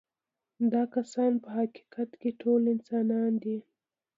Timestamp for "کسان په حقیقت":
0.95-2.09